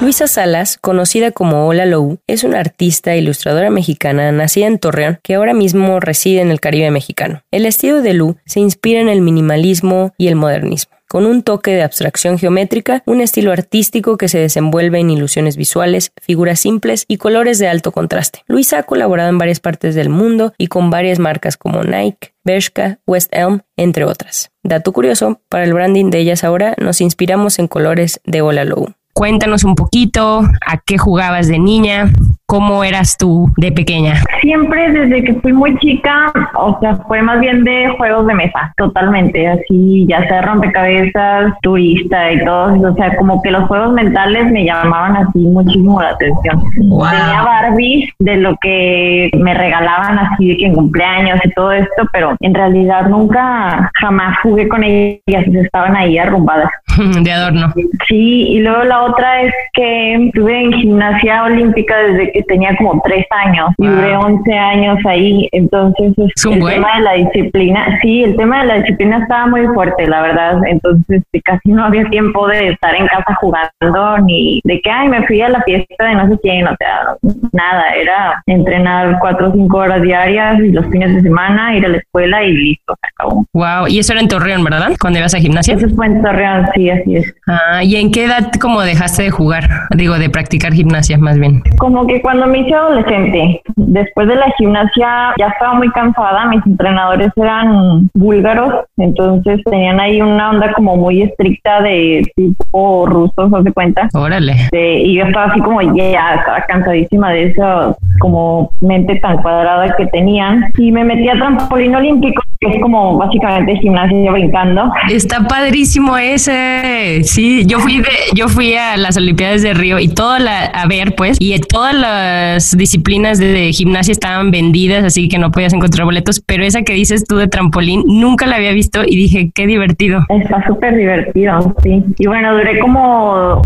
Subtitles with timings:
[0.00, 5.18] Luisa Salas, conocida como Ola Lou, es una artista e ilustradora mexicana nacida en Torreón
[5.22, 7.42] que ahora mismo reside en el Caribe mexicano.
[7.50, 11.70] El estilo de Lu se inspira en el minimalismo y el modernismo con un toque
[11.70, 17.16] de abstracción geométrica, un estilo artístico que se desenvuelve en ilusiones visuales, figuras simples y
[17.16, 18.42] colores de alto contraste.
[18.48, 22.98] Luisa ha colaborado en varias partes del mundo y con varias marcas como Nike, Bershka,
[23.06, 24.50] West Elm, entre otras.
[24.62, 28.94] Dato curioso, para el branding de ellas ahora nos inspiramos en colores de Ola Low.
[29.16, 32.10] Cuéntanos un poquito a qué jugabas de niña,
[32.44, 34.22] cómo eras tú de pequeña.
[34.42, 38.74] Siempre desde que fui muy chica, o sea, fue más bien de juegos de mesa,
[38.76, 44.52] totalmente, así, ya sea rompecabezas, turista y todo, o sea, como que los juegos mentales
[44.52, 46.62] me llamaban así muchísimo la atención.
[46.74, 52.06] Tenía Barbies de lo que me regalaban así de que en cumpleaños y todo esto,
[52.12, 56.68] pero en realidad nunca, jamás jugué con ellas, estaban ahí arrumbadas.
[57.22, 57.72] de adorno.
[58.08, 63.00] Sí, y luego la otra es que estuve en gimnasia olímpica desde que tenía como
[63.04, 65.48] tres años y duré 11 años ahí.
[65.52, 66.74] Entonces, ¿Es un el buen?
[66.74, 70.60] tema de la disciplina, sí, el tema de la disciplina estaba muy fuerte, la verdad.
[70.66, 75.26] Entonces, casi no había tiempo de estar en casa jugando ni de que, ay, me
[75.26, 77.16] fui a la fiesta de no sé quién, o sea,
[77.52, 81.88] nada, era entrenar cuatro o cinco horas diarias y los fines de semana, ir a
[81.88, 83.44] la escuela y listo, se acabó.
[83.52, 84.92] Wow, y eso era en Torreón, ¿verdad?
[85.00, 85.74] Cuando ibas a gimnasia.
[85.74, 87.34] Eso fue en Torreón, sí, así es.
[87.46, 89.68] Ah, ¿y en qué edad como dejaste de jugar?
[89.94, 91.62] Digo, de practicar gimnasia más bien.
[91.78, 96.64] Como que cuando me hice adolescente, después de la gimnasia ya estaba muy cansada, mis
[96.66, 103.62] entrenadores eran búlgaros, entonces tenían ahí una onda como muy estricta de tipo rusos, ¿no
[103.62, 104.08] se cuenta?
[104.14, 104.56] Órale.
[104.72, 109.94] De- y yo estaba así como ya, estaba cansadísima de eso, como mente tan cuadrada
[109.96, 110.64] que tenían.
[110.78, 114.90] Y me metí a trampolín olímpico, que es como básicamente gimnasia brincando.
[115.10, 117.20] Está padrísimo ese.
[117.24, 120.86] Sí, yo fui de, yo fui a las Olimpiadas de Río y toda la a
[120.86, 125.72] ver pues y todas las disciplinas de, de gimnasia estaban vendidas, así que no podías
[125.72, 129.50] encontrar boletos, pero esa que dices tú de trampolín nunca la había visto y dije,
[129.54, 130.20] qué divertido.
[130.28, 132.04] Está súper divertido, sí.
[132.18, 133.62] Y bueno, duré como,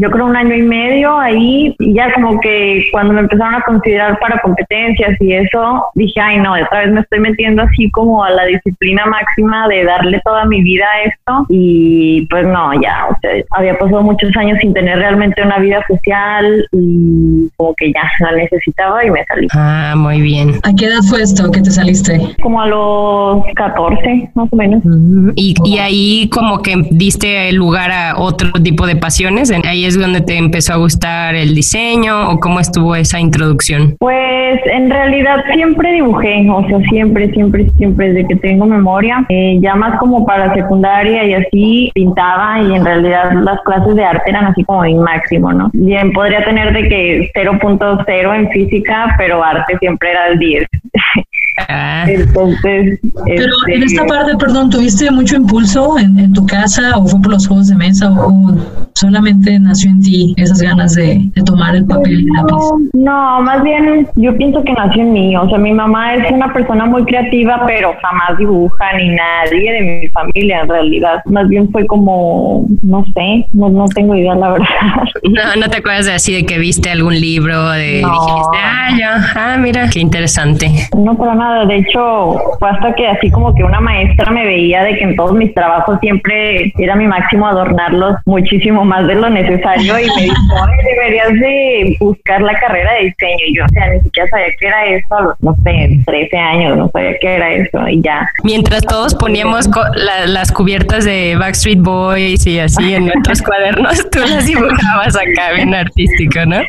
[0.00, 1.74] yo creo, un año y medio ahí.
[1.78, 6.38] Y ya como que cuando me empezaron a considerar para competencias y eso, dije, ay,
[6.38, 10.44] no, otra vez me estoy metiendo así como a la disciplina máxima de darle toda
[10.44, 11.46] mi vida a esto.
[11.48, 15.82] Y pues no, ya, o sea, había pasado muchos años sin tener realmente una vida
[15.88, 19.46] social y como que ya la necesitaba y me salí.
[19.54, 20.54] Ah, muy bien.
[20.62, 22.20] ¿A qué edad fue esto que te saliste?
[22.42, 24.82] Como a los 14, más o menos.
[25.34, 30.20] Y, y ahí como que diste lugar a otro tipo de pasiones, ahí es donde
[30.20, 33.96] te empezó a gustar el diseño o cómo estuvo esa introducción.
[33.98, 39.24] Pues en realidad siempre dibujé, o sea, siempre, siempre, siempre, desde que tengo memoria.
[39.28, 44.04] Eh, ya más como para secundaria y así pintaba y en realidad las clases de
[44.04, 45.70] arte eran así como mi máximo, ¿no?
[45.72, 50.66] Bien, podría tener de que 0.0 en física, pero arte siempre era el 10.
[51.68, 56.96] Ah, Entonces, Pero este, en esta parte, perdón, ¿tuviste mucho impulso en, en tu casa
[56.96, 58.54] o fue por los juegos de mesa o, o
[58.94, 62.54] solamente nació en ti esas ganas de, de tomar el papel y el lápiz?
[62.92, 65.36] No, más bien yo pienso que nació en mí.
[65.36, 70.00] O sea, mi mamá es una persona muy creativa, pero jamás dibuja ni nadie de
[70.02, 71.22] mi familia en realidad.
[71.26, 74.66] Más bien fue como, no sé, no, no tengo idea la verdad.
[75.24, 78.10] no, no te acuerdas de así de que viste algún libro de No.
[78.10, 80.70] dijiste, ah, ya, ah, mira, qué interesante.
[80.96, 81.45] No para nada.
[81.66, 85.16] De hecho, fue hasta que así como que una maestra me veía de que en
[85.16, 90.22] todos mis trabajos siempre era mi máximo adornarlos muchísimo más de lo necesario y me
[90.22, 90.36] dijo,
[90.84, 93.44] deberías de buscar la carrera de diseño.
[93.48, 96.36] Y yo, o sea, ni siquiera sabía qué era eso a los, no sé, 13
[96.36, 98.28] años, no sabía qué era eso y ya.
[98.44, 99.68] Mientras todos poníamos
[100.26, 105.74] las cubiertas de Backstreet Boys y así en nuestros cuadernos, tú las dibujabas acá, bien
[105.74, 106.60] artístico, ¿no?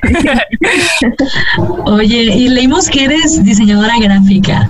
[1.85, 4.66] Oye, y leímos que eres diseñadora gráfica,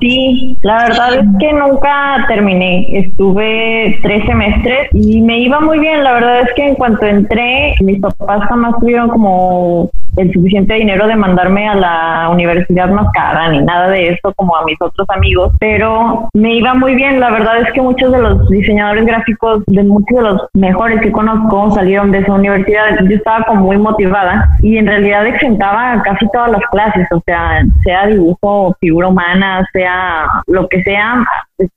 [0.00, 2.86] Sí, la verdad es que nunca terminé.
[2.98, 6.04] Estuve tres semestres y me iba muy bien.
[6.04, 11.06] La verdad es que en cuanto entré, mis papás jamás tuvieron como el suficiente dinero
[11.06, 15.08] de mandarme a la universidad más cara ni nada de eso como a mis otros
[15.10, 17.20] amigos, pero me iba muy bien.
[17.20, 21.12] La verdad es que muchos de los diseñadores gráficos, de muchos de los mejores que
[21.12, 22.98] conozco, salieron de esa universidad.
[23.08, 27.62] Yo estaba como muy motivada y en realidad exentaba casi todas las clases, o sea,
[27.84, 31.24] sea dibujo, figura humana, sea lo que sea,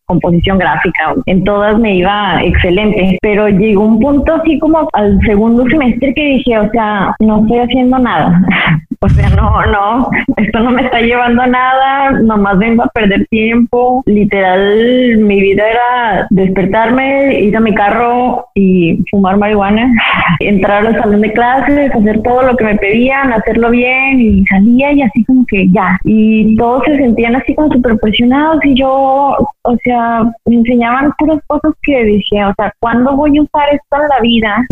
[0.05, 5.65] composición gráfica, en todas me iba excelente, pero llegó un punto así como al segundo
[5.67, 8.41] semestre que dije, o sea, no estoy haciendo nada.
[9.03, 13.25] O sea, no, no, esto no me está llevando a nada, nomás vengo a perder
[13.31, 14.03] tiempo.
[14.05, 19.91] Literal, mi vida era despertarme, ir a mi carro y fumar marihuana,
[20.39, 24.91] entrar al salón de clases, hacer todo lo que me pedían, hacerlo bien y salía
[24.91, 25.97] y así como que ya.
[26.03, 29.35] Y todos se sentían así como súper presionados y yo,
[29.71, 33.97] o sea, me enseñaban puras cosas que dije, o sea, ¿cuándo voy a usar esto
[34.01, 34.65] en la vida?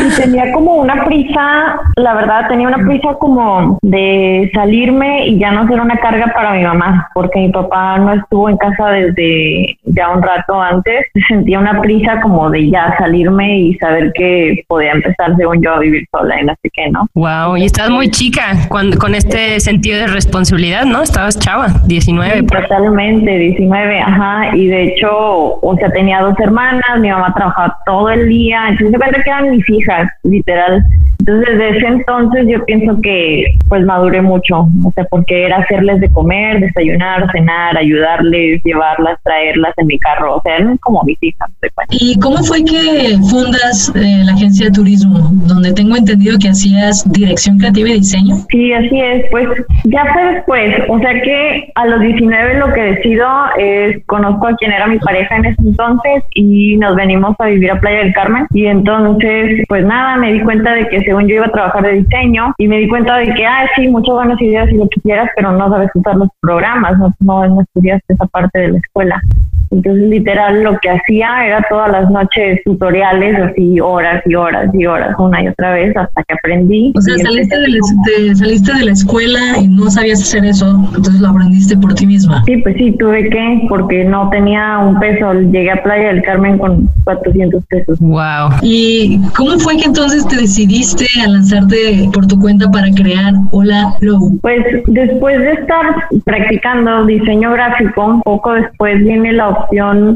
[0.00, 5.50] Y tenía como una prisa, la verdad, tenía una prisa como de salirme y ya
[5.50, 9.78] no ser una carga para mi mamá, porque mi papá no estuvo en casa desde
[9.84, 11.06] ya un rato antes.
[11.28, 15.78] Sentía una prisa como de ya salirme y saber que podía empezar, según yo, a
[15.78, 17.06] vivir sola y así que no.
[17.14, 21.02] Wow, y estás muy chica cuando, con este sentido de responsabilidad, ¿no?
[21.02, 22.42] Estabas chava, 19.
[22.44, 24.19] totalmente, 19, ajá.
[24.54, 28.98] Y de hecho, o sea, tenía dos hermanas, mi mamá trabajaba todo el día, entonces
[28.98, 30.82] me que eran mis hijas, literal.
[31.20, 36.00] Entonces, desde ese entonces yo pienso que pues maduré mucho, o sea, porque era hacerles
[36.00, 41.18] de comer, desayunar, cenar, ayudarles, llevarlas, traerlas en mi carro, o sea, eran como mis
[41.22, 41.50] hijas.
[41.90, 47.10] ¿Y cómo fue que fundas eh, la agencia de turismo, donde tengo entendido que hacías
[47.12, 48.36] dirección creativa y diseño?
[48.50, 49.46] Sí, así es, pues
[49.84, 53.26] ya fue después, o sea que a los 19 lo que decido
[53.58, 57.70] es, conozco a quien era mi pareja en ese entonces y nos venimos a vivir
[57.70, 61.36] a Playa del Carmen y entonces pues nada, me di cuenta de que según yo
[61.36, 64.40] iba a trabajar de diseño y me di cuenta de que, ah, sí, muchas buenas
[64.42, 68.14] ideas y lo que quieras, pero no sabes usar los programas, no, no, no estudiaste
[68.14, 69.22] esa parte de la escuela.
[69.70, 74.84] Entonces, literal, lo que hacía era todas las noches tutoriales, así horas y horas y
[74.84, 76.92] horas, una y otra vez, hasta que aprendí.
[76.96, 81.20] O sea, saliste de, la, saliste de la escuela y no sabías hacer eso, entonces
[81.20, 82.42] lo aprendiste por ti misma.
[82.46, 85.34] Sí, pues sí, tuve que, porque no tenía un peso.
[85.34, 88.00] Llegué a Playa del Carmen con 400 pesos.
[88.00, 88.50] Wow.
[88.62, 93.94] ¿Y cómo fue que entonces te decidiste a lanzarte por tu cuenta para crear Hola
[94.00, 94.38] Low?
[94.42, 95.86] Pues después de estar
[96.24, 99.59] practicando diseño gráfico, un poco después viene la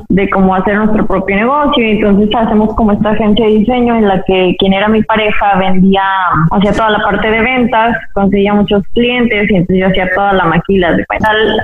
[0.08, 1.84] de cómo hacer nuestro propio negocio.
[1.84, 5.56] Y entonces hacemos como esta agencia de diseño en la que quien era mi pareja
[5.58, 6.02] vendía,
[6.50, 10.44] hacía toda la parte de ventas, conseguía muchos clientes y entonces yo hacía toda la
[10.44, 11.04] maquila de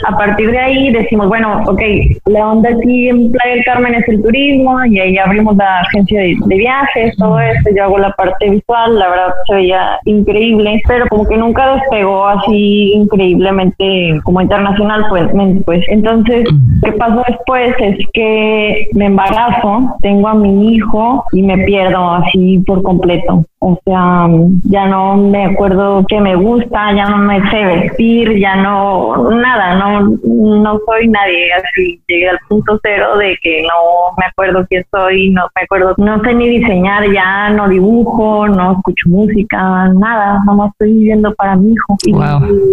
[0.06, 1.80] A partir de ahí decimos, bueno, ok,
[2.26, 6.20] la onda aquí en Playa del Carmen es el turismo y ahí abrimos la agencia
[6.20, 11.06] de, viajes, todo eso, yo hago la parte visual, la verdad se veía increíble, pero
[11.08, 15.28] como que nunca despegó así increíblemente como internacional, pues,
[15.64, 15.84] pues.
[15.88, 16.44] Entonces,
[16.82, 17.69] ¿qué pasó después?
[17.78, 23.44] Es que me embarazo, tengo a mi hijo y me pierdo así por completo.
[23.62, 24.26] O sea,
[24.70, 29.74] ya no me acuerdo qué me gusta, ya no me sé vestir, ya no, nada,
[29.74, 31.52] no, no soy nadie.
[31.52, 35.94] Así llegué al punto cero de que no me acuerdo quién soy, no me acuerdo,
[35.98, 41.54] no sé ni diseñar ya, no dibujo, no escucho música, nada, nomás estoy viviendo para
[41.56, 41.96] mi hijo.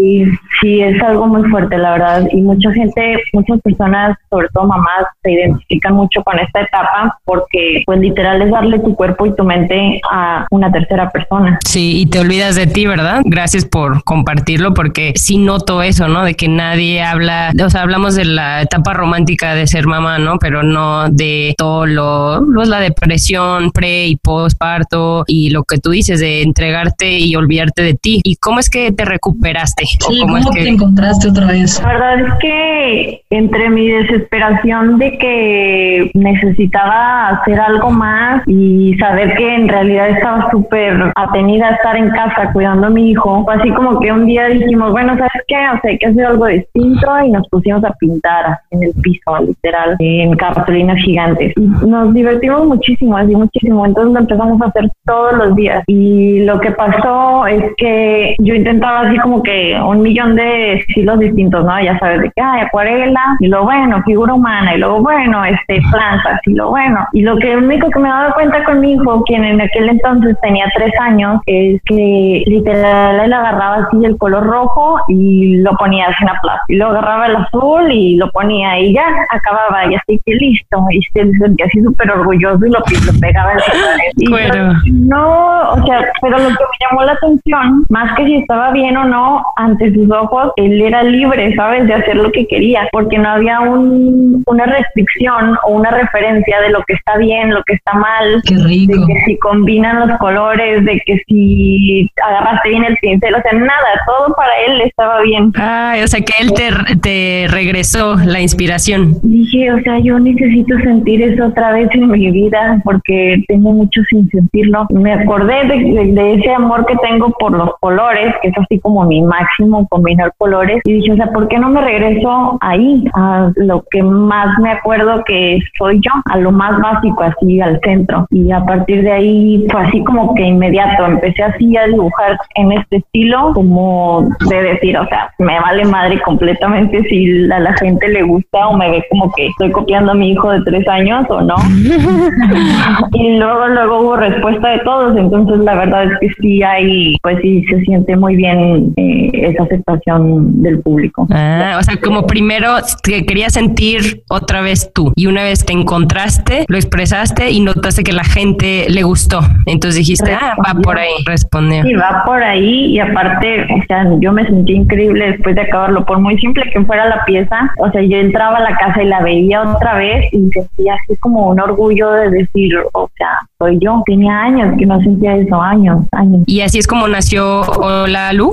[0.02, 0.24] Y,
[0.62, 2.28] sí, es algo muy fuerte, la verdad.
[2.32, 4.87] Y mucha gente, muchas personas, sobre todo mamás,
[5.24, 9.44] se identifican mucho con esta etapa porque, pues, literal es darle tu cuerpo y tu
[9.44, 11.60] mente a una tercera persona.
[11.66, 13.22] Sí, y te olvidas de ti, ¿verdad?
[13.26, 16.24] Gracias por compartirlo porque sí noto eso, ¿no?
[16.24, 20.38] De que nadie habla, o sea, hablamos de la etapa romántica de ser mamá, ¿no?
[20.40, 25.92] Pero no de todo lo, pues, la depresión pre y postparto y lo que tú
[25.92, 28.22] dices de entregarte y olvidarte de ti.
[28.24, 29.86] ¿Y cómo es que te recuperaste?
[29.86, 30.64] Sí, ¿cómo, es que...
[30.64, 31.82] te encontraste otra vez?
[31.82, 39.34] La verdad es que entre mi desesperación de que necesitaba hacer algo más y saber
[39.36, 43.56] que en realidad estaba súper atenida a estar en casa cuidando a mi hijo, fue
[43.56, 45.56] así como que un día dijimos, bueno, ¿sabes qué?
[45.56, 49.38] O sea, hay que hacer algo distinto y nos pusimos a pintar en el piso,
[49.40, 51.54] literal, en cartulinas gigantes.
[51.56, 53.86] Y nos divertimos muchísimo, así muchísimo.
[53.86, 55.82] Entonces lo empezamos a hacer todos los días.
[55.88, 61.20] Y lo que pasó es que yo intentaba así como que un millón de estilos
[61.20, 61.82] distintos, ¿no?
[61.82, 65.80] Ya sabes, de que hay acuarela, y lo bueno, figura humana, y luego bueno, este,
[65.92, 67.06] plantas, y lo bueno.
[67.14, 70.36] Y lo que único que me daba cuenta con mi hijo, quien en aquel entonces
[70.42, 76.06] tenía tres años, es que literal él agarraba así el color rojo y lo ponía
[76.06, 76.62] así en la plaza.
[76.68, 80.86] Y luego agarraba el azul y lo ponía y ya acababa y así que listo.
[80.92, 82.80] Y se sentía así súper orgulloso y lo,
[83.20, 84.74] pegaba en la bueno.
[84.92, 88.98] No, o sea, pero lo que me llamó la atención, más que si estaba bien
[88.98, 91.88] o no, ante sus ojos, él era libre, ¿sabes?
[91.88, 96.70] De hacer lo que quería, porque no había un, una restricción o una referencia de
[96.70, 98.42] lo que está bien, lo que está mal.
[98.48, 98.94] Qué rico.
[98.94, 103.54] De que si combinan los colores, de que si agarraste bien el pincel, o sea,
[103.54, 105.52] nada, todo para él estaba bien.
[105.58, 109.18] Ah, o sea, que él te, te regresó la inspiración.
[109.24, 114.02] Dije, o sea, yo necesito sentir eso otra vez en mi vida, porque tengo mucho
[114.10, 114.88] sin sentirlo.
[114.92, 119.22] Me acordé de, ese amor que tengo por los colores, que es así como mi
[119.22, 123.84] máximo, combinar colores, y dije, o sea, ¿por qué no me regreso ahí, a lo
[123.90, 128.28] que más me acuerdo que soy yo, a lo más básico, así al centro?
[128.32, 132.72] Y a partir de ahí fue así como que inmediato, empecé así a dibujar en
[132.72, 138.08] este estilo, como de decir, o sea, me vale madre completamente si a la gente
[138.10, 141.26] le gusta o me ve como que estoy copiando a mi hijo de tres años
[141.30, 141.56] o no.
[143.14, 147.38] y luego, luego hubo respuesta de todos, entonces la verdad es que sí hay, pues
[147.42, 151.28] sí se siente muy bien eh, esa aceptación del público.
[151.32, 155.74] Ah, o sea, como primero que querías sentir otra vez tú y una vez te
[155.74, 159.40] encontraste, lo expresaste y notaste que la gente le gustó.
[159.66, 161.84] Entonces dijiste, ah, va por ahí, respondió.
[161.84, 166.06] Sí, va por ahí y aparte, o sea, yo me sentí increíble después de acabarlo,
[166.06, 169.08] por muy simple que fuera la pieza, o sea, yo entraba a la casa y
[169.08, 173.80] la veía otra vez y sentía así como un orgullo de decir, o sea, soy
[173.82, 174.04] yo.
[174.06, 176.44] Tenía años que no sentía eso, años, años.
[176.46, 178.52] Y así es como nació Hola Lu.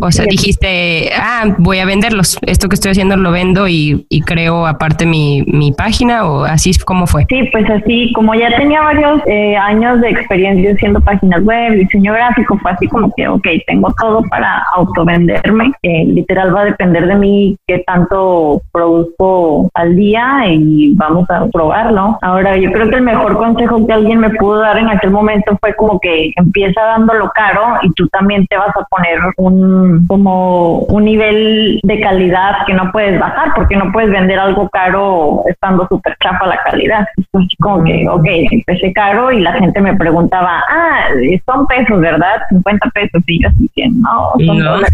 [0.00, 2.38] O sea, dijiste, ah, voy a venderlos.
[2.42, 6.82] Esto que estoy haciendo lo vendo y, creo aparte mi, mi, página o así es
[6.82, 7.26] como fue.
[7.28, 12.12] Sí, pues así, como ya tenía varios eh, años de experiencia haciendo páginas web, diseño
[12.12, 15.72] gráfico, fue así como que, ok, tengo todo para autovenderme.
[15.82, 21.46] Eh, literal va a depender de mí qué tanto produzco al día y vamos a
[21.48, 22.18] probarlo.
[22.22, 25.56] Ahora, yo creo que el mejor consejo que alguien me pudo dar en aquel momento
[25.60, 30.78] fue como que empieza dándolo caro y tú también te vas a poner un como
[30.80, 35.86] un nivel de calidad que no puedes bajar porque no puedes vender algo caro estando
[35.88, 37.06] súper chafa la calidad.
[37.16, 41.06] Entonces, como que, ok, empecé caro y la gente me preguntaba, ah,
[41.46, 42.36] son pesos, ¿verdad?
[42.50, 44.84] 50 pesos y yo así que no, son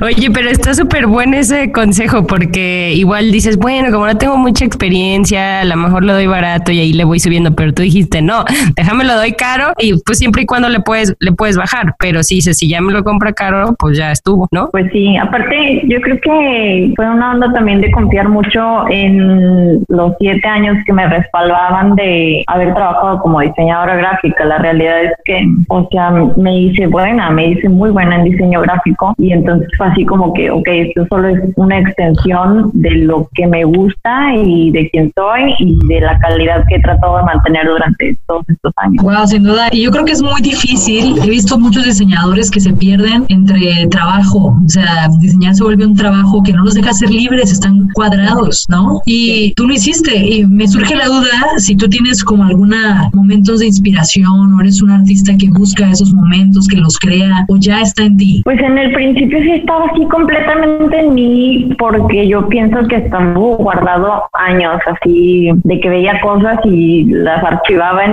[0.02, 4.64] Oye, pero está súper bueno ese consejo porque igual dices, bueno, como no tengo mucha
[4.64, 8.22] experiencia, a lo mejor lo doy barato y ahí le voy subiendo, pero tú dijiste,
[8.22, 8.44] no,
[8.76, 12.22] déjame lo doy caro y pues siempre y cuando le puedes, le puedes bajar, pero
[12.22, 14.68] si dices, si ya me lo compra caro, pues ya estuvo, ¿no?
[14.70, 20.12] Pues sí, aparte yo creo que fue una onda también de confiar mucho en los
[20.18, 24.44] siete años que me respaldaban de haber trabajado como diseñadora gráfica.
[24.44, 28.60] La realidad es que, o sea, me hice buena, me hice muy buena en diseño
[28.62, 33.28] gráfico y entonces fue así como que, ok, esto solo es una extensión de lo
[33.34, 37.24] que me gusta y de quién soy y de la calidad que he tratado de
[37.24, 39.02] mantener durante todos estos años.
[39.02, 39.68] Wow, sin duda.
[39.72, 41.18] Y yo creo que es muy difícil.
[41.22, 43.53] He visto muchos diseñadores que se pierden entre
[43.90, 44.56] trabajo.
[44.64, 48.66] O sea, diseñar se vuelve un trabajo que no los deja ser libres, están cuadrados,
[48.68, 49.00] ¿no?
[49.06, 50.16] Y tú lo hiciste.
[50.16, 54.82] Y me surge la duda si tú tienes como alguna momentos de inspiración o eres
[54.82, 58.42] un artista que busca esos momentos, que los crea o ya está en ti.
[58.44, 63.34] Pues en el principio sí estaba así completamente en mí porque yo pienso que estaba
[63.34, 68.12] guardado años así de que veía cosas y las archivaba en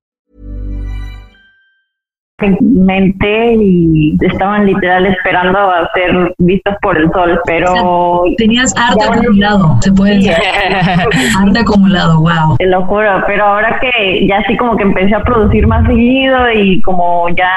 [2.61, 8.23] Mente y estaban literal esperando a ser vistas por el sol, pero...
[8.37, 10.33] tenías arte acumulado, se puede decir.
[11.39, 12.57] arte acumulado, wow.
[12.57, 16.51] Te lo juro, pero ahora que ya así como que empecé a producir más seguido
[16.51, 17.51] y como ya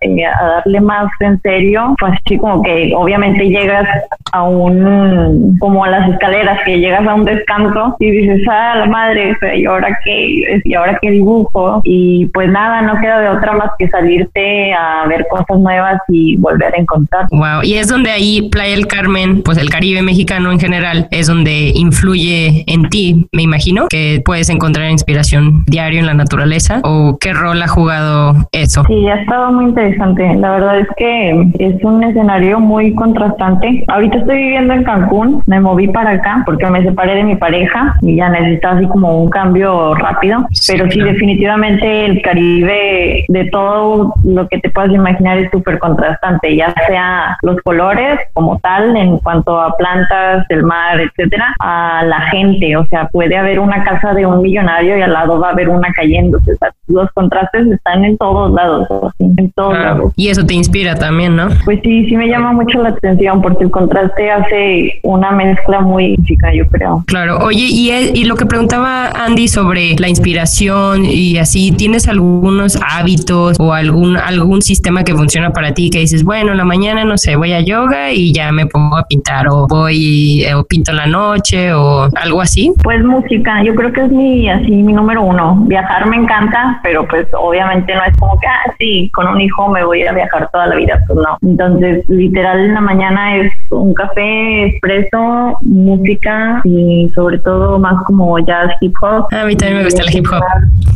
[0.00, 3.86] eh, a darle más en serio, pues así como que obviamente llegas
[4.32, 8.86] a un, como a las escaleras, que llegas a un descanso y dices, ah, la
[8.86, 10.60] madre, ¿y ahora qué?
[10.64, 11.80] ¿Y ahora qué dibujo?
[11.84, 16.36] Y pues nada, no queda de otra más que salirte a ver cosas nuevas y
[16.36, 17.26] volver a encontrar.
[17.30, 21.26] Wow, y es donde ahí Playa del Carmen, pues el Caribe mexicano en general, es
[21.26, 27.18] donde influye en ti, me imagino, que puedes encontrar inspiración diario en la naturaleza o
[27.20, 28.84] qué rol ha jugado eso.
[28.86, 30.34] Sí, ha estado muy interesante.
[30.36, 33.84] La verdad es que es un escenario muy contrastante.
[33.88, 37.94] Ahorita estoy viviendo en Cancún, me moví para acá porque me separé de mi pareja
[38.02, 43.89] y ya necesitaba así como un cambio rápido, pero sí definitivamente el Caribe de todo
[44.24, 49.18] lo que te puedas imaginar es súper contrastante, ya sea los colores como tal en
[49.18, 54.14] cuanto a plantas, el mar, etcétera, a la gente, o sea, puede haber una casa
[54.14, 57.66] de un millonario y al lado va a haber una cayéndose, o sea, los contrastes
[57.68, 60.12] están en todos lados, en todos lados.
[60.16, 61.48] Y eso te inspira también, ¿no?
[61.64, 66.16] Pues sí, sí me llama mucho la atención porque el contraste hace una mezcla muy
[66.24, 67.04] chica, yo creo.
[67.06, 72.78] Claro, oye, y, y lo que preguntaba Andy sobre la inspiración y así, ¿tienes algunos
[72.86, 77.04] hábitos o algún, algún sistema que funciona para ti que dices, bueno, en la mañana,
[77.04, 80.64] no sé, voy a yoga y ya me pongo a pintar o voy eh, o
[80.64, 82.72] pinto la noche o algo así?
[82.82, 85.56] Pues música, yo creo que es mi, así, mi número uno.
[85.66, 89.68] Viajar me encanta, pero pues obviamente no es como que, ah, sí, con un hijo
[89.68, 91.36] me voy a viajar toda la vida, pues no.
[91.42, 98.38] Entonces, literal, en la mañana es un café, expreso, música y sobre todo más como
[98.40, 99.26] jazz, hip hop.
[99.32, 100.42] A mí también me gusta el hip hop.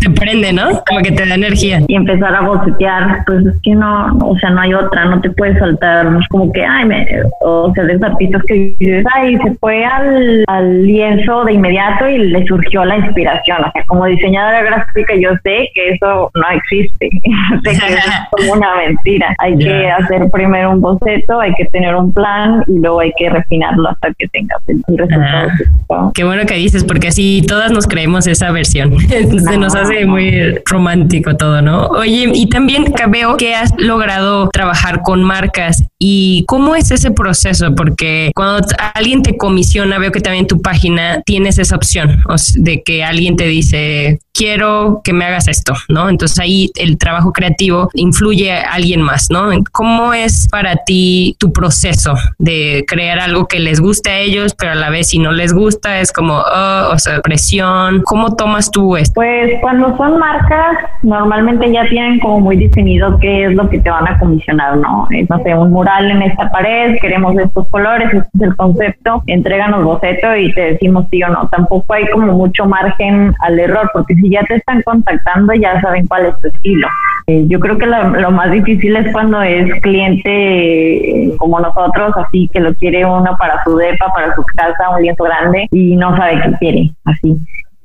[0.00, 0.82] Te prende, ¿no?
[0.86, 1.80] Como que te da energía.
[1.88, 5.30] Y empezar a bocetear, pues es que no, o sea, no hay otra, no te
[5.30, 6.06] puedes saltar.
[6.30, 7.06] Como que, ay, me,
[7.40, 12.18] o sea, de artistas que dices, ay, se fue al, al lienzo de inmediato y
[12.18, 13.58] le surgió la inspiración.
[13.64, 17.10] O sea, como diseñadora gráfica, yo sé que eso no existe.
[17.64, 19.34] sé que es como una mentira.
[19.38, 23.28] Hay que hacer primero un boceto, hay que tener un plan y luego hay que
[23.28, 25.48] refinarlo hasta que tengas el, resultado.
[25.90, 28.98] Ah, qué bueno que dices, porque así todas nos creemos esa versión.
[29.08, 31.86] Se nos hace muy romántico todo, ¿no?
[31.88, 37.74] Oye, y también veo que has logrado trabajar con marcas y cómo es ese proceso,
[37.74, 42.18] porque cuando alguien te comisiona, veo que también tu página tienes esa opción
[42.56, 46.08] de que alguien te dice, quiero que me hagas esto, ¿no?
[46.08, 49.50] Entonces ahí el trabajo creativo influye a alguien más, ¿no?
[49.72, 52.53] ¿Cómo es para ti tu proceso de
[52.86, 56.00] crear algo que les guste a ellos, pero a la vez si no les gusta
[56.00, 58.02] es como, oh, o sea, presión?
[58.04, 59.14] ¿Cómo tomas tú esto?
[59.14, 63.90] Pues cuando son marcas, normalmente ya tienen como muy definido qué es lo que te
[63.90, 65.06] van a comisionar, ¿no?
[65.10, 69.22] Es, no sé, un mural en esta pared, queremos estos colores, este es el concepto,
[69.26, 71.48] entréganos boceto y te decimos sí o no.
[71.48, 76.06] Tampoco hay como mucho margen al error, porque si ya te están contactando, ya saben
[76.06, 76.88] cuál es tu estilo.
[77.26, 82.50] Eh, yo creo que lo, más difícil es cuando es cliente eh, como nosotros, así
[82.52, 86.14] que lo quiere uno para su depa, para su casa, un lienzo grande y no
[86.16, 87.38] sabe qué quiere, así.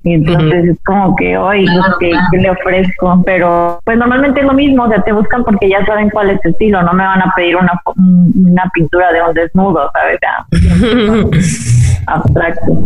[0.03, 1.65] Y entonces es como que, hoy
[1.99, 3.21] ¿qué, le ofrezco?
[3.25, 6.41] Pero pues normalmente es lo mismo, o sea, te buscan porque ya saben cuál es
[6.41, 10.19] tu estilo, no me van a pedir una, una pintura de un desnudo, ¿sabes?
[12.13, 12.77] abstracto.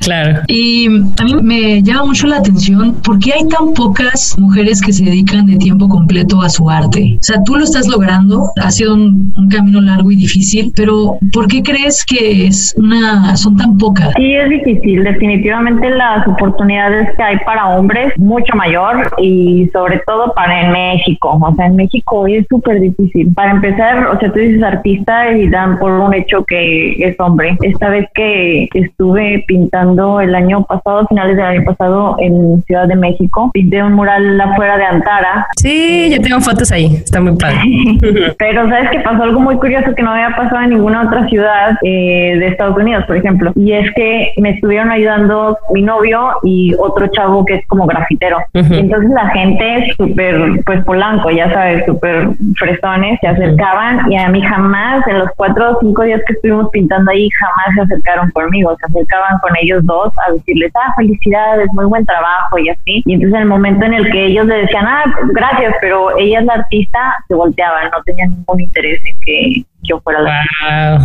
[0.00, 0.40] Claro.
[0.48, 0.86] Y
[1.18, 5.04] a mí me llama mucho la atención por qué hay tan pocas mujeres que se
[5.04, 7.16] dedican de tiempo completo a su arte.
[7.16, 11.48] O sea, tú lo estás logrando, ha sido un, camino largo y difícil, pero ¿por
[11.48, 14.12] qué crees que es una son tan pocas?
[14.16, 15.04] Sí, es difícil.
[15.04, 21.38] Definitivamente las oportunidades que hay para hombres mucho mayor y sobre todo para en México.
[21.40, 23.32] O sea, en México es súper difícil.
[23.34, 27.56] Para empezar, o sea, tú dices artista y dan por un hecho que es hombre.
[27.62, 32.96] Esta vez que estuve pintando el año pasado, finales del año pasado, en Ciudad de
[32.96, 33.50] México.
[33.52, 35.46] Pinté un mural afuera de Antara.
[35.56, 37.58] Sí, yo tengo fotos ahí, está muy padre.
[38.38, 41.76] Pero sabes que pasó algo muy curioso que no había pasado en ninguna otra ciudad
[41.82, 43.52] eh, de Estados Unidos, por ejemplo.
[43.54, 48.38] Y es que me estuvieron ayudando mi novio y otro chavo que es como grafitero.
[48.54, 54.42] Entonces la gente súper, pues polanco, ya sabes, súper fresones, se acercaban y a mí
[54.42, 58.47] jamás, en los cuatro o cinco días que estuvimos pintando ahí, jamás se acercaron por
[58.50, 63.02] se acercaban con ellos dos a decirles, ah, felicidades, muy buen trabajo y así.
[63.06, 66.40] Y entonces en el momento en el que ellos le decían, ah, gracias, pero ella
[66.40, 70.98] es la artista, se volteaban, no tenían ningún interés en que yo fuera la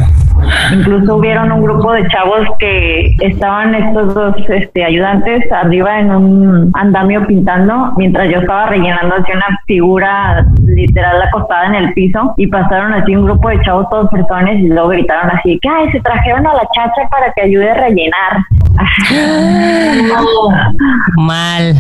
[0.73, 6.71] Incluso hubieron un grupo de chavos que estaban estos dos este, ayudantes arriba en un
[6.73, 12.47] andamio pintando mientras yo estaba rellenando así una figura literal acostada en el piso y
[12.47, 16.01] pasaron así un grupo de chavos todos personas y luego gritaron así que ay se
[16.01, 18.37] trajeron a la chacha para que ayude a rellenar.
[21.17, 21.75] Mal.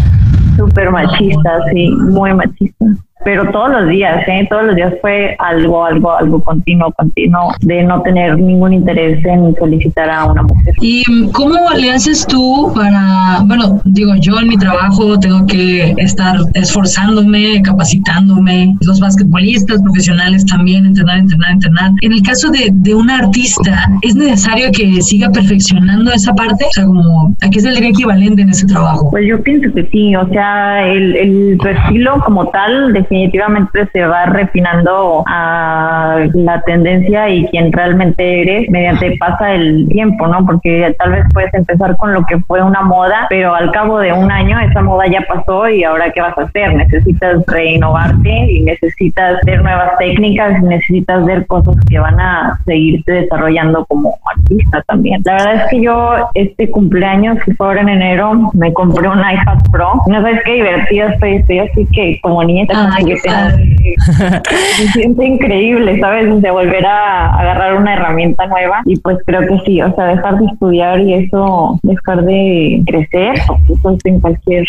[0.55, 2.85] Súper machista, sí, muy machista
[3.23, 4.47] pero todos los días, ¿eh?
[4.49, 9.55] todos los días fue algo, algo, algo continuo, continuo, de no tener ningún interés en
[9.55, 10.73] solicitar a una mujer.
[10.81, 16.35] ¿Y cómo le haces tú para, bueno, digo, yo en mi trabajo tengo que estar
[16.53, 21.91] esforzándome, capacitándome, los basquetbolistas profesionales también, entrenar, entrenar, entrenar.
[22.01, 26.65] En el caso de, de un artista, ¿es necesario que siga perfeccionando esa parte?
[26.65, 29.09] O sea, como, ¿a qué es el equivalente en ese trabajo?
[29.11, 34.05] Pues yo pienso que sí, o sea, el, el estilo como tal, de definitivamente se
[34.05, 40.43] va refinando a la tendencia y quien realmente eres mediante pasa el tiempo, ¿no?
[40.45, 44.11] Porque tal vez puedes empezar con lo que fue una moda, pero al cabo de
[44.11, 46.73] un año esa moda ya pasó y ahora qué vas a hacer?
[46.73, 53.85] Necesitas reinnovarte y necesitas ver nuevas técnicas necesitas ver cosas que van a seguirte desarrollando
[53.85, 55.21] como artista también.
[55.25, 59.19] La verdad es que yo este cumpleaños, que fue ahora en enero, me compré un
[59.19, 60.01] iPad Pro.
[60.07, 62.65] No sabes qué divertida estoy, estoy así que como niña
[63.05, 66.41] se siente increíble, ¿sabes?
[66.41, 70.39] De volver a agarrar una herramienta nueva y pues creo que sí, o sea, dejar
[70.39, 73.35] de estudiar y eso, dejar de crecer,
[73.81, 74.65] pues en cualquier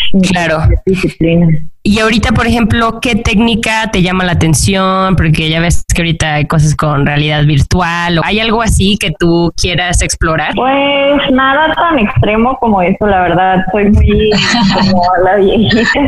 [0.85, 1.47] disciplina.
[1.87, 5.15] Y ahorita, por ejemplo, ¿qué técnica te llama la atención?
[5.15, 8.17] Porque ya ves que ahorita hay cosas con realidad virtual.
[8.17, 10.55] ¿o ¿Hay algo así que tú quieras explorar?
[10.55, 13.65] Pues nada tan extremo como eso, la verdad.
[13.71, 14.31] Soy muy
[14.73, 16.01] como la viejita.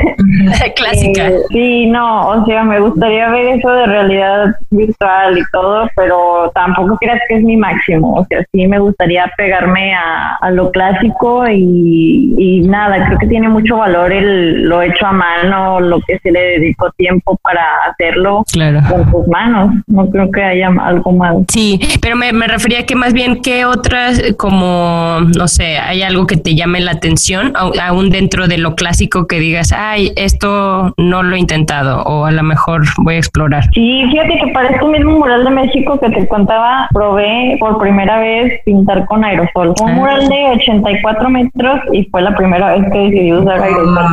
[0.76, 1.28] Clásica.
[1.28, 6.52] Eh, sí, no, o sea, me gustaría ver eso de realidad virtual y todo, pero
[6.56, 8.16] tampoco creas que es mi máximo.
[8.16, 13.28] O sea, sí me gustaría pegarme a, a lo clásico y, y nada, creo que
[13.28, 17.64] tiene mucho valor el lo hecho a mano lo que se le dedicó tiempo para
[17.90, 18.44] hacerlo
[18.90, 19.72] con sus manos.
[19.88, 21.38] No creo que haya algo más.
[21.50, 26.28] Sí, pero me, me refería que más bien que otras, como, no sé, hay algo
[26.28, 31.24] que te llame la atención, aún dentro de lo clásico que digas, ay, esto no
[31.24, 33.64] lo he intentado o a lo mejor voy a explorar.
[33.74, 38.20] Sí, fíjate que para este mismo mural de México que te contaba, probé por primera
[38.20, 39.74] vez pintar con aerosol.
[39.82, 39.94] Un ah.
[39.94, 44.06] mural de 84 metros y fue la primera vez que decidí usar aerosol.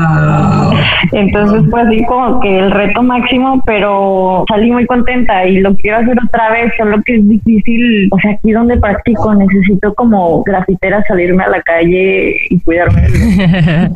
[1.13, 5.75] Entonces, entonces fue así como que el reto máximo, pero salí muy contenta y lo
[5.77, 10.43] quiero hacer otra vez, solo que es difícil, o sea, aquí donde practico necesito como
[10.45, 13.03] grafitera salirme a la calle y cuidarme.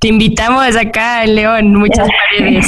[0.00, 2.66] Te invitamos acá en León, muchas paredes.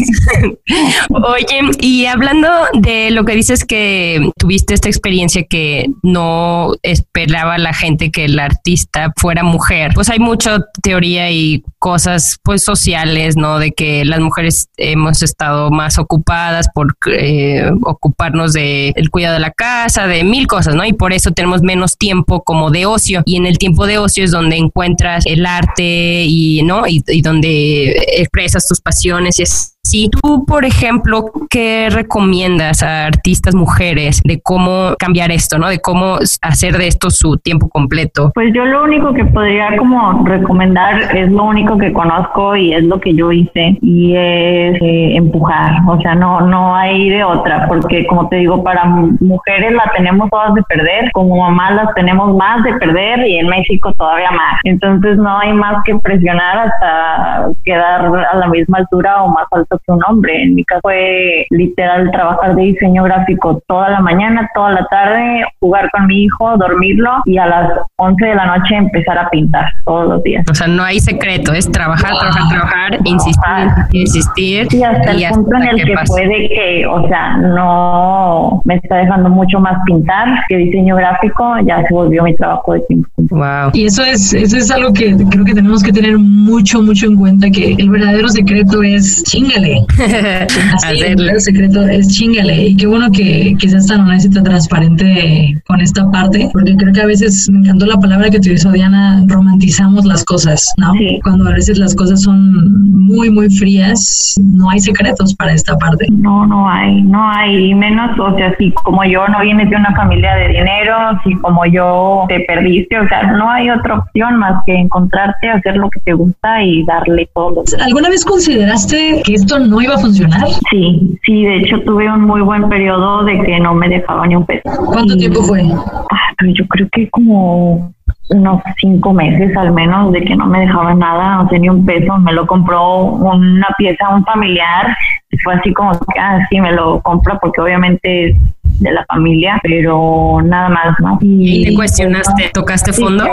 [1.11, 7.73] Oye, y hablando de lo que dices que tuviste esta experiencia que no esperaba la
[7.73, 13.61] gente que el artista fuera mujer, pues hay mucha teoría y cosas pues sociales, ¿no?
[13.61, 19.39] De que las mujeres hemos estado más ocupadas por eh, ocuparnos de el cuidado de
[19.41, 20.85] la casa, de mil cosas, ¿no?
[20.85, 23.23] Y por eso tenemos menos tiempo como de ocio.
[23.25, 26.89] Y en el tiempo de ocio es donde encuentras el arte y, ¿no?
[26.89, 33.07] Y, y donde expresas tus pasiones y es si tú, por ejemplo, ¿qué recomiendas a
[33.07, 35.69] artistas mujeres de cómo cambiar esto, ¿no?
[35.69, 38.33] De cómo hacer de esto su tiempo completo.
[38.35, 42.85] Pues yo lo único que podría como recomendar es lo único que conozco y es
[42.85, 47.67] lo que yo hice y es eh, empujar, o sea, no no hay de otra,
[47.69, 52.37] porque como te digo, para mujeres la tenemos todas de perder, como mamás las tenemos
[52.37, 54.61] más de perder y en México todavía más.
[54.65, 59.76] Entonces no hay más que presionar hasta quedar a la misma altura o más alto
[59.85, 60.43] que un hombre.
[60.43, 65.45] En mi caso fue literal trabajar de diseño gráfico toda la mañana, toda la tarde,
[65.61, 69.67] jugar con mi hijo, dormirlo y a las 11 de la noche empezar a pintar
[69.85, 70.45] todos los días.
[70.51, 74.69] O sea, no hay secreto, es trabajar, trabajar, trabajar, insistir, insistir.
[74.71, 79.29] Y hasta el punto en el que, puede que, o sea, no me está dejando
[79.29, 83.09] mucho más pintar que diseño gráfico, ya se volvió mi trabajo de tiempo.
[83.17, 83.71] Wow.
[83.73, 87.17] Y eso es, eso es algo que creo que tenemos que tener mucho, mucho en
[87.17, 89.66] cuenta, que el verdadero secreto es chingale
[90.75, 92.69] Así, el secreto es chingale.
[92.69, 96.77] Y qué bueno que, que seas tan honesto y tan transparente con esta parte, porque
[96.77, 100.93] creo que a veces, me encantó la palabra que utilizó Diana, romantizamos las cosas, ¿no?
[101.23, 106.07] Cuando a veces las cosas son muy, muy frías, no hay secretos para esta parte.
[106.11, 109.95] No, no hay, no hay, menos, o sea, si como yo no vienes de una
[109.95, 114.63] familia de dinero, si como yo te perdiste, o sea, no hay otra opción más
[114.67, 117.63] que encontrarte, hacer lo que te gusta y darle todo.
[117.85, 120.47] ¿Alguna vez consideraste que esto no iba a funcionar?
[120.71, 124.37] Sí, sí, de hecho tuve un muy buen periodo de que no me dejaba ni
[124.37, 124.63] un peso.
[124.87, 125.63] ¿Cuánto tiempo fue?
[126.11, 127.93] Ah, yo creo que como
[128.29, 132.19] unos cinco meses al menos de que no me dejaba nada, no tenía un peso,
[132.19, 134.97] me lo compró una pieza, un familiar,
[135.31, 138.37] y fue así como que, ah, sí, me lo compra porque obviamente
[138.81, 141.19] de la familia, pero nada más, ¿no?
[141.21, 143.25] ¿Y, te cuestionaste, tocaste fondo?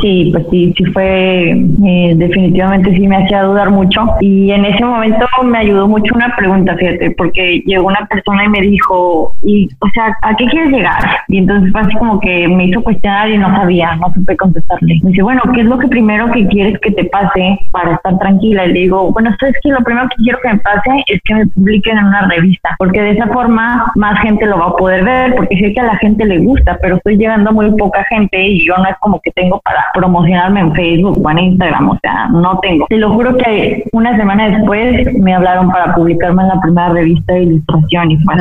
[0.00, 4.84] Sí, pues sí, sí fue, eh, definitivamente sí me hacía dudar mucho y en ese
[4.84, 9.68] momento me ayudó mucho una pregunta, fíjate, porque llegó una persona y me dijo, y,
[9.80, 11.02] o sea, ¿a qué quieres llegar?
[11.28, 15.00] Y entonces fue así como que me hizo cuestionar y no sabía, no supe contestarle.
[15.02, 18.18] Me dice, bueno, ¿qué es lo que primero que quieres que te pase para estar
[18.18, 18.66] tranquila?
[18.66, 21.34] Y le digo, bueno, ¿sabes que Lo primero que quiero que me pase es que
[21.34, 25.04] me publiquen en una revista, porque de esa forma más gente lo va a poder
[25.04, 28.04] ver, porque sé que a la gente le gusta, pero estoy llegando a muy poca
[28.04, 31.90] gente y yo no es como que tengo para promocionarme en Facebook o en Instagram,
[31.90, 32.86] o sea, no tengo.
[32.88, 37.34] Te lo juro que una semana después me hablaron para publicarme en la primera revista
[37.34, 38.34] de ilustración y fue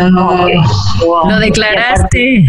[1.30, 2.46] Lo declaraste.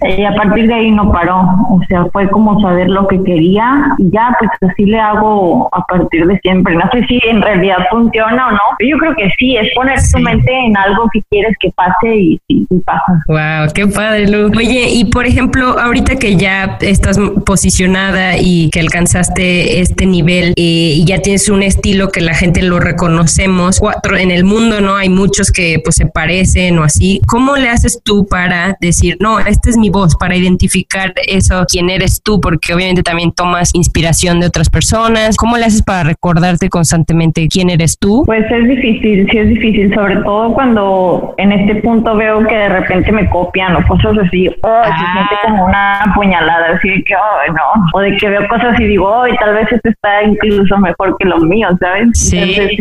[0.00, 3.94] Y a partir de ahí no paró, o sea, fue como saber lo que quería
[3.98, 6.76] y ya, pues así le hago a partir de siempre.
[6.76, 9.98] No sé si en realidad funciona o no, pero yo creo que sí, es poner
[10.12, 13.20] tu mente en algo que quieres que pase y, y, pasa.
[13.26, 14.52] Wow, qué padre, Lu.
[14.56, 20.94] Oye, y por ejemplo, ahorita que ya estás posicionada y que alcanzaste este nivel eh,
[20.96, 24.94] y ya tienes un estilo que la gente lo reconocemos, cuatro en el mundo, ¿no?
[24.94, 27.20] Hay muchos que pues se parecen o así.
[27.26, 31.90] ¿Cómo le haces tú para decir, no, este es mi voz para identificar eso, quién
[31.90, 35.36] eres tú, porque obviamente también tomas inspiración de otras personas.
[35.36, 38.24] ¿Cómo le haces para recordarte constantemente quién eres tú?
[38.26, 42.68] Pues es difícil, sí es difícil, sobre todo cuando en este punto veo que de
[42.68, 45.12] repente me copian o cosas así, oh, se ah.
[45.12, 48.84] siente como una puñalada, así de que, oh, no, o de que veo cosas y
[48.84, 52.08] digo, oh, tal vez esto está incluso mejor que lo mío, ¿sabes?
[52.14, 52.76] Sí.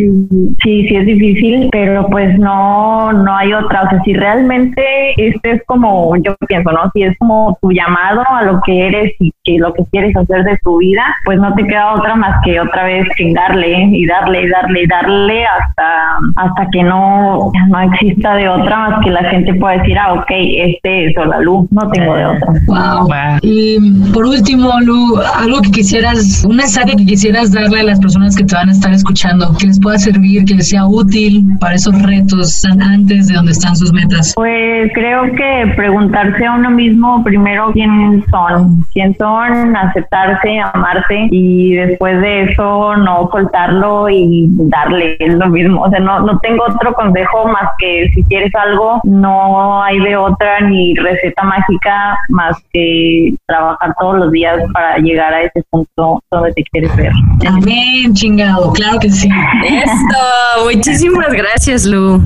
[0.64, 4.84] sí, sí es difícil, pero pues no, no hay otra, o sea, si realmente
[5.18, 6.90] este es como, yo pienso, ¿no?
[6.98, 10.44] Si es como tu llamado a lo que eres y que lo que quieres hacer
[10.44, 14.06] de tu vida, pues no te queda otra más que otra vez que darle y
[14.08, 19.12] darle y darle y darle hasta, hasta que no, no exista de otra más que
[19.12, 22.48] la gente pueda decir, ah, ok, este es la luz, no tengo de otra.
[22.66, 23.08] Wow.
[23.42, 23.78] Y
[24.12, 28.44] por último, Lu, algo que quisieras, un mensaje que quisieras darle a las personas que
[28.44, 32.02] te van a estar escuchando, que les pueda servir, que les sea útil para esos
[32.02, 34.34] retos antes de donde están sus metas.
[34.36, 36.87] Pues creo que preguntarse a uno mismo
[37.24, 45.18] primero quién son, quién son, aceptarse, amarse y después de eso no soltarlo y darle
[45.20, 45.84] lo mismo.
[45.84, 50.16] O sea, no, no tengo otro consejo más que si quieres algo, no hay de
[50.16, 56.22] otra ni receta mágica más que trabajar todos los días para llegar a ese punto
[56.32, 57.12] donde te quieres ver.
[57.48, 59.30] Amén, chingado, claro que sí.
[59.66, 62.22] Esto, muchísimas gracias, Lu.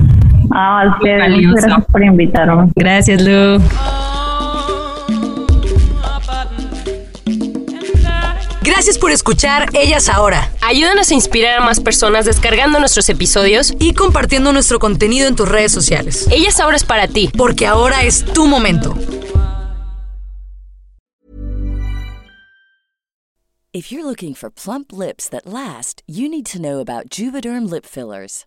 [0.50, 2.70] Ah, gracias por invitarme.
[2.76, 4.21] Gracias, Lu.
[8.82, 10.52] Gracias por escuchar Ellas Ahora.
[10.60, 15.48] Ayúdanos a inspirar a más personas descargando nuestros episodios y compartiendo nuestro contenido en tus
[15.48, 16.26] redes sociales.
[16.32, 17.30] Ellas Ahora es para ti.
[17.38, 18.96] Porque ahora es tu momento.
[23.72, 27.86] If you're looking for plump lips that last, you need to know about Juvederm lip
[27.86, 28.46] fillers.